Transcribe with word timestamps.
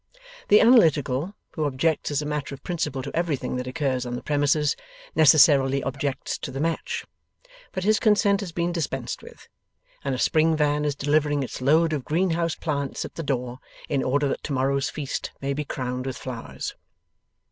The 0.47 0.59
Analytical, 0.59 1.35
who 1.51 1.65
objects 1.65 2.09
as 2.09 2.23
a 2.23 2.25
matter 2.25 2.55
of 2.55 2.63
principle 2.63 3.03
to 3.03 3.15
everything 3.15 3.57
that 3.57 3.67
occurs 3.67 4.03
on 4.03 4.15
the 4.15 4.23
premises, 4.23 4.75
necessarily 5.13 5.83
objects 5.83 6.39
to 6.39 6.49
the 6.49 6.59
match; 6.59 7.05
but 7.71 7.83
his 7.83 7.99
consent 7.99 8.39
has 8.39 8.51
been 8.51 8.71
dispensed 8.71 9.21
with, 9.21 9.47
and 10.03 10.15
a 10.15 10.17
spring 10.17 10.55
van 10.57 10.85
is 10.85 10.95
delivering 10.95 11.43
its 11.43 11.61
load 11.61 11.93
of 11.93 12.03
greenhouse 12.03 12.55
plants 12.55 13.05
at 13.05 13.13
the 13.13 13.21
door, 13.21 13.59
in 13.89 14.01
order 14.01 14.27
that 14.27 14.41
to 14.45 14.53
morrow's 14.53 14.89
feast 14.89 15.29
may 15.39 15.53
be 15.53 15.63
crowned 15.63 16.07
with 16.07 16.17
flowers. 16.17 16.73